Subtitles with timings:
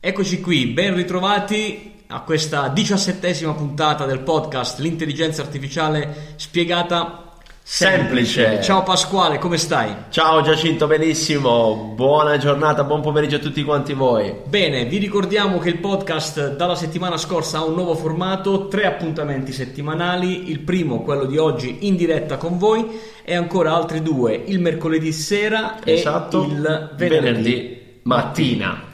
[0.00, 7.32] Eccoci qui, ben ritrovati a questa diciassettesima puntata del podcast L'intelligenza artificiale spiegata
[7.64, 8.62] Semplice.
[8.62, 9.92] Ciao Pasquale, come stai?
[10.10, 11.94] Ciao Giacinto, benissimo.
[11.96, 14.32] Buona giornata, buon pomeriggio a tutti quanti voi.
[14.46, 19.50] Bene, vi ricordiamo che il podcast dalla settimana scorsa ha un nuovo formato, tre appuntamenti
[19.50, 20.48] settimanali.
[20.48, 22.86] Il primo, quello di oggi, in diretta con voi,
[23.24, 26.44] e ancora altri due, il mercoledì sera esatto.
[26.44, 28.87] e il venerdì, venerdì mattina.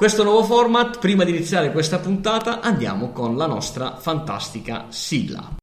[0.00, 5.59] Questo nuovo format, prima di iniziare questa puntata, andiamo con la nostra fantastica sigla.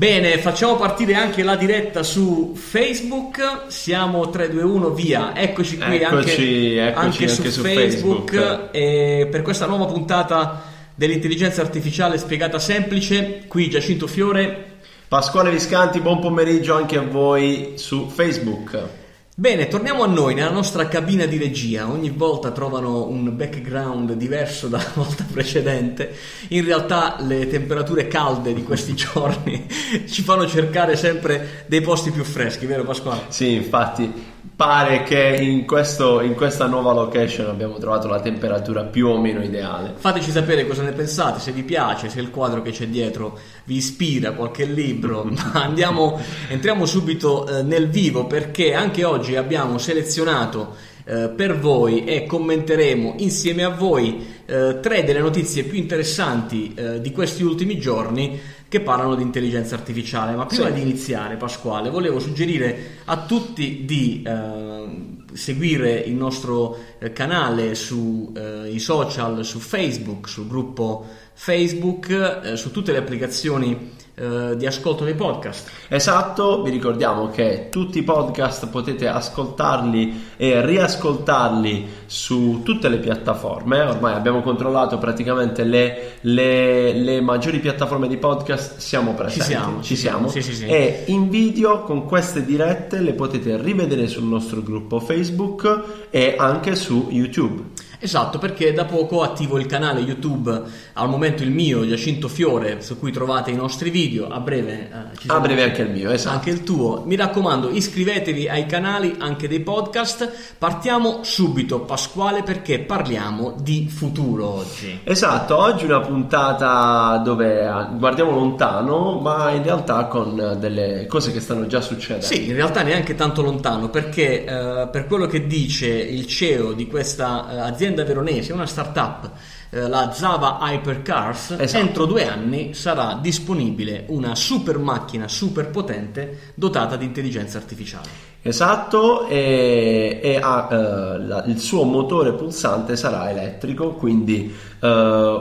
[0.00, 3.64] Bene, facciamo partire anche la diretta su Facebook.
[3.66, 5.36] Siamo 321 via.
[5.36, 8.34] Eccoci qui Eccoci, anche, eccoci anche su, anche su Facebook.
[8.34, 8.68] Facebook.
[8.74, 10.62] E per questa nuova puntata
[10.94, 14.78] dell'intelligenza artificiale spiegata semplice, qui Giacinto Fiore.
[15.06, 18.99] Pasquale Viscanti, buon pomeriggio anche a voi su Facebook.
[19.40, 21.88] Bene, torniamo a noi nella nostra cabina di regia.
[21.88, 26.14] Ogni volta trovano un background diverso dalla volta precedente.
[26.48, 29.66] In realtà le temperature calde di questi giorni
[30.06, 33.22] ci fanno cercare sempre dei posti più freschi, vero Pasquale?
[33.28, 34.12] Sì, infatti
[34.56, 39.42] pare che in, questo, in questa nuova location abbiamo trovato la temperatura più o meno
[39.42, 39.94] ideale.
[39.96, 43.76] Fateci sapere cosa ne pensate, se vi piace, se il quadro che c'è dietro vi
[43.76, 45.24] ispira, qualche libro.
[45.30, 52.04] Ma andiamo, entriamo subito eh, nel vivo perché anche oggi abbiamo selezionato eh, per voi
[52.04, 57.80] e commenteremo insieme a voi eh, tre delle notizie più interessanti eh, di questi ultimi
[57.80, 60.36] giorni che parlano di intelligenza artificiale.
[60.36, 60.74] Ma prima Sì.
[60.74, 64.84] di iniziare, Pasquale, volevo suggerire a tutti di eh,
[65.32, 72.98] seguire il nostro eh, canale sui social, su Facebook, sul gruppo Facebook, su tutte le
[72.98, 75.70] applicazioni eh, di ascolto dei podcast.
[75.88, 83.80] Esatto, vi ricordiamo che tutti i podcast potete ascoltarli e riascoltarli su tutte le piattaforme.
[83.80, 89.46] Ormai abbiamo controllato praticamente le, le- le maggiori piattaforme di podcast, siamo presenti.
[89.46, 90.30] siamo, ci ci siamo, siamo.
[90.30, 90.66] sì, sì, sì.
[90.66, 96.74] E in video con queste dirette le potete rivedere sul nostro gruppo Facebook e anche
[96.74, 97.79] su YouTube.
[98.02, 100.62] Esatto, perché da poco attivo il canale YouTube,
[100.94, 105.18] al momento il mio, Giacinto Fiore, su cui trovate i nostri video, a breve eh,
[105.18, 106.34] ci A breve anche il mio, esatto.
[106.34, 107.02] anche il tuo.
[107.04, 110.54] Mi raccomando, iscrivetevi ai canali anche dei podcast.
[110.56, 115.00] Partiamo subito, Pasquale, perché parliamo di futuro oggi.
[115.04, 121.40] Esatto, oggi una puntata dove eh, guardiamo lontano, ma in realtà con delle cose che
[121.40, 122.24] stanno già succedendo.
[122.24, 126.86] Sì, in realtà neanche tanto lontano, perché eh, per quello che dice il CEO di
[126.86, 129.30] questa eh, azienda veronese, una startup,
[129.70, 131.84] eh, la Zava Hypercars, Esatto.
[131.84, 138.28] entro due anni sarà disponibile una super macchina super potente dotata di intelligenza artificiale.
[138.42, 144.50] Esatto, e, e ha, eh, la- il suo motore pulsante sarà elettrico, quindi
[144.82, 144.88] eh,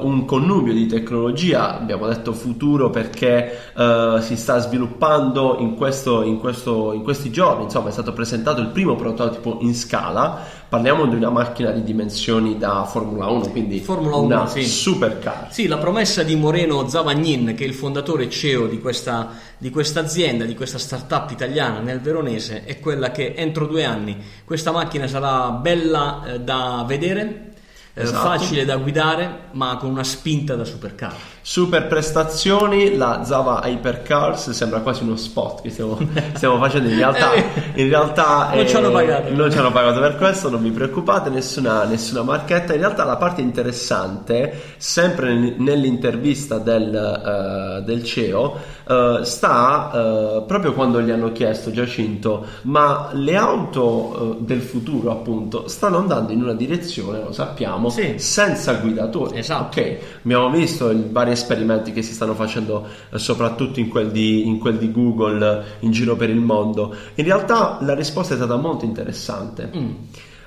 [0.02, 6.40] un connubio di tecnologia, abbiamo detto futuro perché eh, si sta sviluppando in, questo, in,
[6.40, 11.16] questo, in questi giorni, insomma è stato presentato il primo prototipo in scala, parliamo di
[11.16, 14.64] una macchina di dimensioni da Formula 1, quindi Formula 1, una sì.
[14.64, 15.48] supercar.
[15.52, 19.72] Sì, la promessa di Moreno Zavagnin, che è il fondatore e CEO di questa, di
[19.72, 24.72] questa azienda, di questa startup italiana nel Veronese, è quella che entro due anni questa
[24.72, 27.52] macchina sarà bella eh, da vedere,
[27.94, 28.28] eh, Esatto.
[28.28, 31.16] facile da guidare, ma con una spinta da supercar.
[31.52, 35.98] Super prestazioni, la Zava Hypercars sembra quasi uno spot che stiamo,
[36.36, 37.32] stiamo facendo in realtà,
[37.74, 39.34] in realtà Non ci hanno pagato.
[39.34, 42.74] non ci hanno pagato per questo, non vi preoccupate, nessuna, nessuna marchetta.
[42.74, 48.56] In realtà la parte interessante, sempre nel- nell'intervista del, eh, del CEO,
[48.88, 55.10] eh, sta eh, proprio quando gli hanno chiesto Giacinto, ma le auto eh, del futuro
[55.10, 58.20] appunto stanno andando in una direzione, lo sappiamo, Sì.
[58.20, 59.40] senza guidatori.
[59.40, 59.80] Esatto.
[59.80, 64.46] Ok, abbiamo visto i vari esperimenti che si stanno facendo eh, soprattutto in quel, di,
[64.48, 66.96] in quel di Google eh, in giro per il mondo.
[67.16, 69.72] In realtà la risposta è stata molto interessante.
[69.76, 69.92] Mm.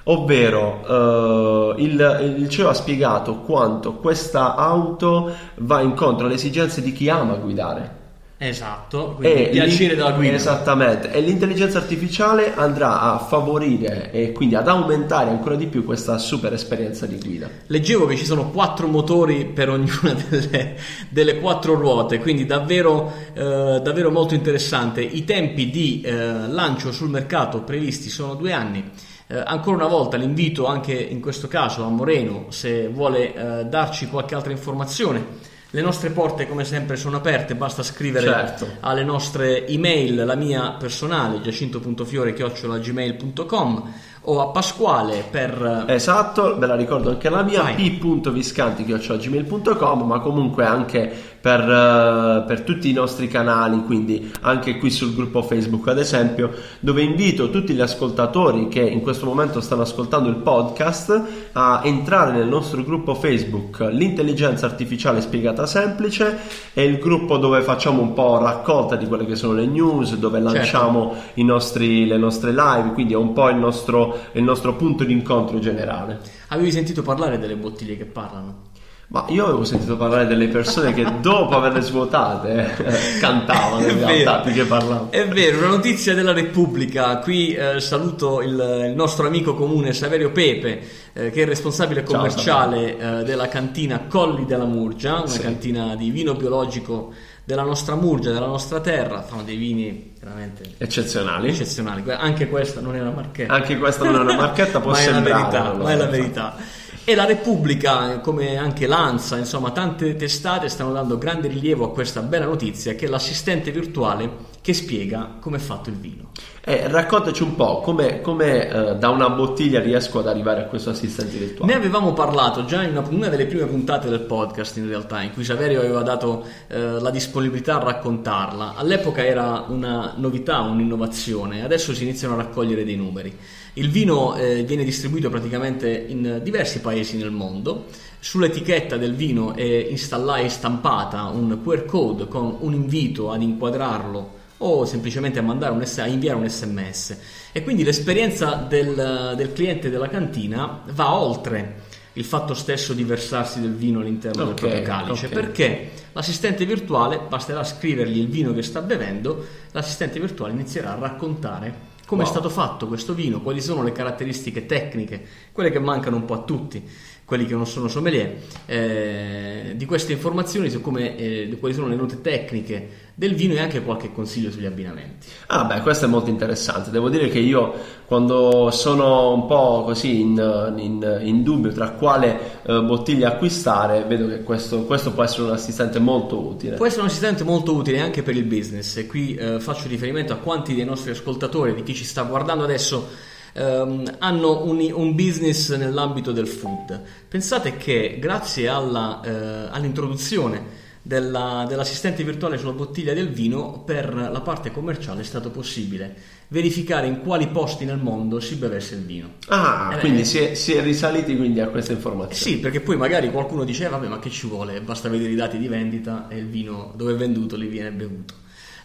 [0.05, 6.93] Ovvero, eh, il, il CEO ha spiegato quanto questa auto va incontro alle esigenze di
[6.93, 8.01] chi ama guidare.
[8.45, 10.35] Esatto, quindi E piacere della guida.
[10.35, 16.19] Esattamente, e l'intelligenza artificiale andrà a favorire e quindi ad aumentare ancora di più questa
[16.19, 17.49] super esperienza di guida.
[17.69, 20.77] Leggevo che ci sono quattro motori per ognuna delle,
[21.09, 25.03] delle quattro ruote, quindi davvero, eh, davvero molto interessante.
[25.03, 28.91] I tempi di eh, lancio sul mercato previsti sono due anni.
[29.29, 34.09] Eh, ancora una volta l'invito anche in questo caso a Moreno se vuole eh, darci
[34.09, 35.51] qualche altra informazione.
[35.75, 38.67] Le nostre porte come sempre sono aperte, basta scrivere Certo.
[38.81, 43.93] alle nostre email, la mia personale giacinto.fiore.gmail.com
[44.25, 45.87] o a Pasquale per...
[45.89, 51.11] Esatto, ve la ricordo anche la mia, p.viscanti.gmail.com, ma comunque anche
[51.43, 56.53] per, eh, per tutti i nostri canali, quindi anche qui sul gruppo Facebook ad esempio,
[56.79, 62.31] dove invito tutti gli ascoltatori che in questo momento stanno ascoltando il podcast a entrare
[62.31, 66.39] nel nostro gruppo Facebook, l'intelligenza artificiale spiegata semplice,
[66.73, 70.39] è il gruppo dove facciamo un po' raccolta di quelle che sono le news, dove
[70.39, 75.03] lanciamo i nostri- le nostre live, quindi è un po' il nostro, il nostro punto
[75.03, 76.21] di incontro generale.
[76.49, 78.71] Avevi sentito parlare delle bottiglie che parlano?
[79.13, 84.39] Ma io avevo sentito parlare delle persone che dopo averle svuotate eh, cantavano in realtà
[84.41, 85.11] più che parlavano.
[85.11, 87.19] È vero, una notizia della Repubblica.
[87.19, 88.53] Qui eh, saluto il,
[88.89, 90.81] il nostro amico comune Saverio Pepe,
[91.13, 95.41] eh, che è il responsabile Ciao, commerciale eh, della cantina Colli della Murgia, una Sì.
[95.41, 97.13] cantina di vino biologico
[97.45, 99.21] della nostra Murgia, della nostra terra.
[99.21, 101.51] Fanno dei vini veramente Eccezionali.
[101.51, 102.03] eccezionali.
[102.13, 103.53] Anche questa non è una marchetta.
[103.53, 106.07] Anche questa non è una marchetta, può ma è la sembrare, verità, ma è la
[106.07, 106.81] verità.
[107.05, 112.21] E la Repubblica, come anche l'ANSA, insomma, tante testate stanno dando grande rilievo a questa
[112.21, 116.31] bella notizia che è l'assistente virtuale che spiega come è fatto il vino.
[116.65, 120.91] Eh, raccontaci un po' come, come, eh, da una bottiglia riesco ad arrivare a questo
[120.91, 121.73] assistente virtuale.
[121.73, 125.33] Ne avevamo parlato già in una, una delle prime puntate del podcast, in realtà, in
[125.33, 128.75] cui Saverio aveva dato eh, la disponibilità a raccontarla.
[128.77, 133.37] All'epoca era una novità, un'innovazione, adesso si iniziano a raccogliere dei numeri.
[133.75, 137.87] Il vino eh, viene distribuito praticamente in diversi paesi nel mondo.
[138.21, 144.41] Sull'etichetta del vino è installata e stampata un QR code con un invito ad inquadrarlo
[144.59, 147.17] o semplicemente a, mandare un a inviare un sms
[147.51, 153.61] e quindi l'esperienza del, del cliente della cantina va oltre il fatto stesso di versarsi
[153.61, 155.33] del vino all'interno Ok, del proprio calice ok.
[155.33, 161.91] perché l'assistente virtuale basterà scrivergli il vino che sta bevendo l'assistente virtuale inizierà a raccontare
[162.13, 162.31] come Wow.
[162.31, 166.35] è stato fatto questo vino, quali sono le caratteristiche tecniche, quelle che mancano un po'
[166.35, 166.87] a tutti,
[167.33, 168.35] quelli che non sono sommelier,
[168.67, 173.61] eh, di queste informazioni su come, eh, quali sono le note tecniche del vino e
[173.61, 175.29] anche qualche consiglio sugli abbinamenti.
[175.47, 176.91] Ah beh, questo è molto interessante.
[176.91, 177.73] Devo dire che io
[178.07, 184.29] quando sono un po' così in, in- in dubbio tra quale eh, bottiglia acquistare, vedo
[184.29, 186.77] che questo, questo può essere un assistente molto utile.
[186.77, 190.35] Può essere un assistente molto utile anche per il business e qui eh, faccio riferimento
[190.35, 193.09] a quanti dei nostri ascoltatori, di chi ci sta guardando adesso,
[193.53, 197.01] ehm, hanno un, un business nell'ambito del food.
[197.29, 204.41] Pensate che grazie alla, eh, all'introduzione della- dell'assistente virtuale sulla bottiglia del vino, per la
[204.41, 206.15] parte commerciale è stato possibile
[206.49, 209.33] verificare in quali posti nel mondo si bevesse il vino.
[209.49, 210.25] Ah, Eh, quindi eh.
[210.25, 212.35] si è, si è risaliti quindi a questa informazione.
[212.57, 214.81] Sì, perché poi magari qualcuno dice, "Eh, vabbè, ma che ci vuole?
[214.83, 218.35] Basta vedere i dati di vendita e il vino dove è venduto li viene bevuto.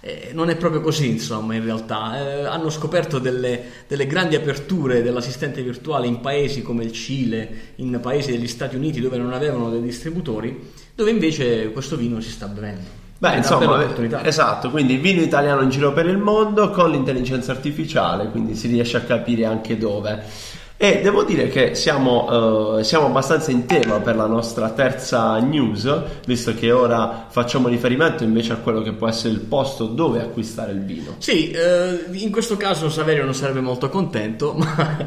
[0.01, 2.19] Eh, non è proprio così, insomma, in realtà.
[2.19, 7.99] Eh, hanno scoperto delle, delle grandi aperture dell'assistente virtuale in paesi come il Cile, in
[8.01, 12.47] paesi degli Stati Uniti dove non avevano dei distributori, dove invece questo vino si sta
[12.47, 13.05] bevendo.
[13.19, 18.29] Beh, È insomma, esatto, quindi vino italiano in giro per il mondo con l'intelligenza artificiale,
[18.29, 20.23] quindi si riesce a capire anche dove.
[20.79, 25.91] E devo dire che siamo, eh, siamo abbastanza in tema per la nostra terza news,
[26.27, 30.73] visto che ora facciamo riferimento invece a quello che può essere il posto dove acquistare
[30.73, 31.15] il vino.
[31.17, 34.97] Sì, eh, in questo caso Saverio non sarebbe molto contento, ma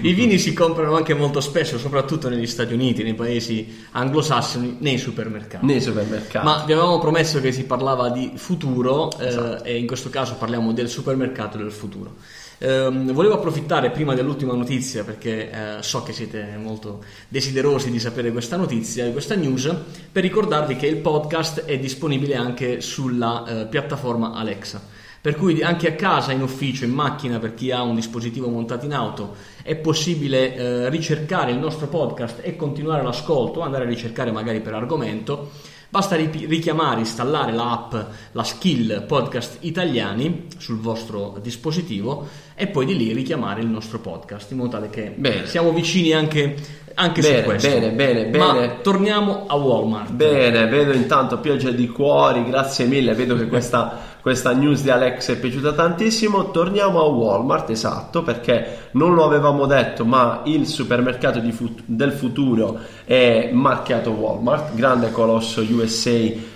[0.00, 4.96] i vini si comprano anche molto spesso, soprattutto negli Stati Uniti, nei paesi anglosassoni, nei
[4.96, 5.66] supermercati.
[5.66, 6.42] Nei supermercati.
[6.42, 9.64] Ma vi avevamo promesso che si parlava di futuro eh, Esatto.
[9.64, 12.14] e in questo caso parliamo del supermercato del futuro.
[12.60, 18.32] Ehm, volevo approfittare prima dell'ultima notizia perché eh, so che siete molto desiderosi di sapere
[18.32, 19.72] questa notizia e questa news
[20.10, 24.82] per ricordarvi che il podcast è disponibile anche sulla eh, piattaforma Alexa.
[25.20, 28.86] Per cui anche a casa, in ufficio, in macchina, per chi ha un dispositivo montato
[28.86, 34.30] in auto, è possibile eh, ricercare il nostro podcast e continuare l'ascolto, andare a ricercare
[34.30, 35.50] magari per argomento.
[35.90, 37.94] Basta ri- richiamare, installare l'app,
[38.32, 44.50] la skill podcast italiani sul vostro dispositivo e poi di lì richiamare il nostro podcast
[44.50, 45.46] in modo tale che Bene.
[45.46, 46.56] siamo vicini anche,
[46.94, 47.68] anche Bene, su questo.
[47.68, 48.80] bene, bene, Ma bene.
[48.82, 50.10] torniamo a Walmart.
[50.10, 55.30] Bene, vedo intanto pioggia di cuori, grazie mille, vedo che questa questa news di Alex
[55.30, 56.50] è piaciuta tantissimo.
[56.50, 62.78] Torniamo a Walmart, esatto, perché non lo avevamo detto, ma il supermercato fut- del futuro
[63.04, 66.10] è marchiato Walmart, grande colosso USA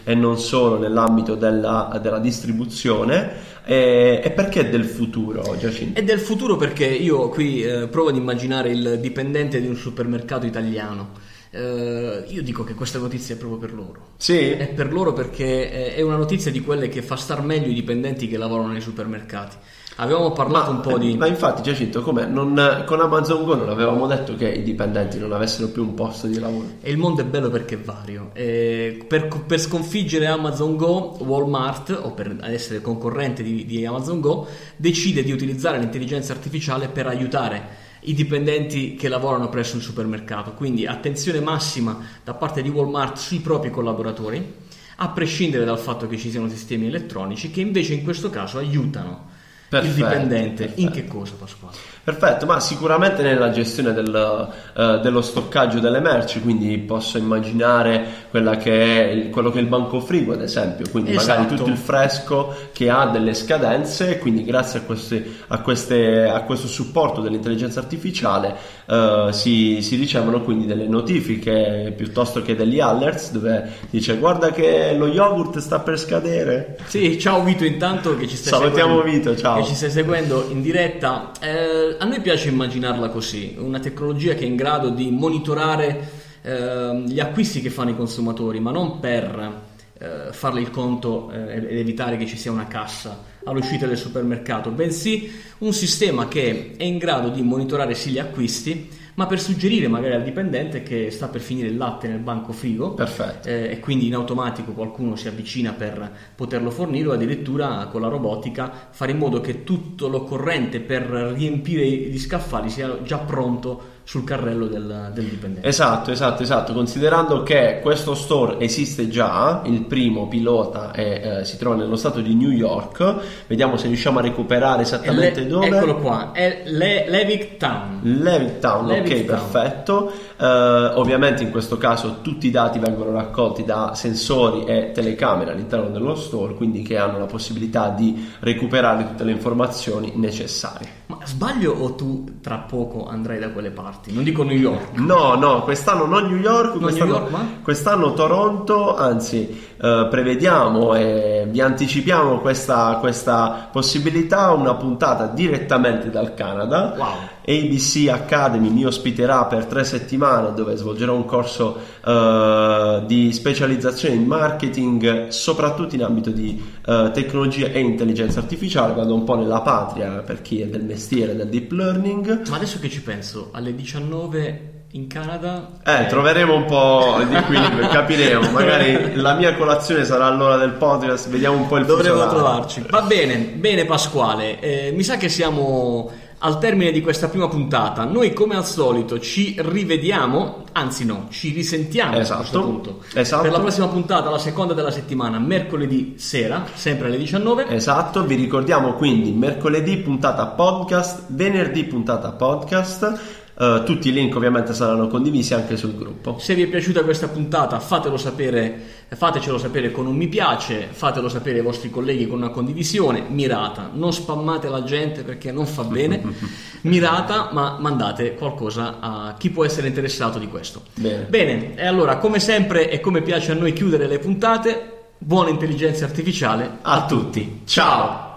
[0.04, 3.50] e non solo nell'ambito della, della distribuzione.
[3.64, 5.98] E, e, perché del futuro, Giacinto?
[5.98, 10.46] È del futuro perché io qui eh, provo ad immaginare il dipendente di un supermercato
[10.46, 11.10] italiano.
[11.52, 14.06] Uh, io dico che questa notizia è proprio per loro.
[14.16, 14.50] Sì.
[14.50, 18.26] È per loro perché è una notizia di quelle che fa star meglio i dipendenti
[18.26, 19.56] che lavorano nei supermercati.
[19.96, 21.14] Avevamo parlato ma, un po' di.
[21.16, 22.00] Ma infatti, Giacinto?
[22.10, 26.26] Non, con Amazon Go non avevamo detto che i dipendenti non avessero più un posto
[26.26, 26.66] di lavoro.
[26.80, 28.30] E il mondo è bello perché è vario.
[28.32, 34.46] E per, per, sconfiggere Amazon Go, Walmart, o per essere concorrente di, di Amazon Go,
[34.76, 40.52] decide di utilizzare l'intelligenza artificiale per aiutare i dipendenti che lavorano presso il supermercato.
[40.52, 44.60] Quindi attenzione massima da parte di Walmart sui propri collaboratori,
[44.96, 49.30] a prescindere dal fatto che ci siano sistemi elettronici che invece in questo caso aiutano
[49.68, 50.64] perfetto, il dipendente.
[50.64, 50.80] Perfetto.
[50.80, 51.76] In che cosa Pasquale?
[52.04, 58.21] Perfetto, ma sicuramente nella gestione del, uh, dello stoccaggio delle merci, quindi posso immaginare
[58.58, 61.40] che il, quello che è il banco frigo, ad esempio, quindi esatto.
[61.40, 66.40] magari tutto il fresco che ha delle scadenze, quindi grazie a, questi, a, queste, a
[66.42, 73.32] questo supporto dell'intelligenza artificiale uh, si, si, ricevono quindi delle notifiche piuttosto che degli alerts
[73.32, 76.78] dove dice guarda che lo yogurt sta per scadere.
[76.86, 79.60] Sì, ciao Vito intanto che ci stai Salutiamo seguendo, Vito, ciao.
[79.60, 81.32] Che ci stai seguendo in diretta.
[81.38, 87.02] Eh, a noi piace immaginarla così, una tecnologia che è in grado di monitorare eh,
[87.06, 91.78] gli acquisti che fanno i consumatori, ma non per eh, farle il conto eh, ed
[91.78, 96.98] evitare che ci sia una cassa all'uscita del supermercato, bensì un sistema che è in
[96.98, 101.42] grado di monitorare sì gli acquisti, ma per suggerire magari al dipendente che sta per
[101.42, 102.96] finire il latte nel banco frigo
[103.44, 108.08] eh, e quindi in automatico qualcuno si avvicina per poterlo fornire o addirittura con la
[108.08, 114.24] robotica fare in modo che tutto l'occorrente per riempire gli scaffali sia già pronto sul
[114.24, 115.66] carrello del, del, dipendente.
[115.66, 116.72] Esatto, esatto, esatto.
[116.72, 122.20] Considerando che questo store esiste già, il primo pilota è, eh, si trova nello stato
[122.20, 123.16] di New York,
[123.46, 125.66] vediamo se riusciamo a recuperare esattamente le, dove.
[125.68, 128.00] Eccolo qua, è Le, Levick Town.
[128.02, 129.38] Levick Town, Levick ok, Town.
[129.38, 130.12] perfetto.
[130.36, 135.88] Uh, ovviamente in questo caso tutti i dati vengono raccolti da sensori e telecamere all'interno
[135.88, 141.01] dello store, quindi che hanno la possibilità di recuperare tutte le informazioni necessarie.
[141.18, 144.14] Ma sbaglio o tu tra poco andrai da quelle parti?
[144.14, 144.96] Non dico New York.
[144.98, 147.46] No, no, quest'anno non New York, non quest'anno, New York ma?
[147.62, 156.32] quest'anno Toronto, anzi uh, prevediamo e vi anticipiamo questa, questa possibilità, una puntata direttamente dal
[156.32, 156.94] Canada.
[156.96, 157.06] Wow.
[157.46, 164.26] ABC Academy mi ospiterà per tre settimane dove svolgerò un corso uh, di specializzazione in
[164.26, 168.94] marketing, soprattutto in ambito di uh, tecnologia e intelligenza artificiale.
[168.94, 172.48] Vado un po' nella patria per chi è del mestiere del deep learning.
[172.48, 175.78] Ma adesso che ci penso, alle 19 in Canada?
[175.84, 178.50] Eh, eh, troveremo un po' di equilibrio capiremo.
[178.50, 182.84] Magari la mia colazione sarà all'ora del podcast vediamo un po' il dovremo trovarci.
[182.88, 184.60] Va bene bene Pasquale.
[184.60, 186.10] Eh, mi sa che siamo
[186.44, 188.04] al termine di questa prima puntata.
[188.04, 192.98] Noi, come al solito, ci rivediamo, anzi, no, ci risentiamo esatto.
[193.14, 193.42] Esatto.
[193.42, 197.68] Per la prossima puntata, la seconda della settimana, mercoledì sera, sempre alle 19.
[197.68, 204.72] Esatto, vi ricordiamo quindi mercoledì puntata podcast, venerdì puntata podcast Uh, tutti i link ovviamente
[204.72, 206.38] saranno condivisi anche sul gruppo.
[206.38, 211.28] Se vi è piaciuta questa puntata fatelo sapere, fatecelo sapere con un mi piace, fatelo
[211.28, 213.90] sapere ai vostri colleghi con una condivisione mirata.
[213.92, 216.22] Non spammate la gente perché non fa bene,
[216.82, 220.82] mirata, ma mandate qualcosa a chi può essere interessato di questo.
[220.94, 221.24] Bene.
[221.24, 226.06] Bene, e allora come sempre e come piace a noi chiudere le puntate, buona intelligenza
[226.06, 227.60] artificiale a, a tutti.
[227.66, 228.31] Ciao.